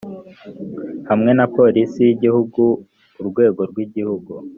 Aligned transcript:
hamwe 1.09 1.31
na 1.37 1.45
polisi 1.55 1.99
y 2.05 2.09
igihugu 2.15 2.61
urwego 3.21 3.61
rw 3.71 3.77
igihugu 3.85 4.33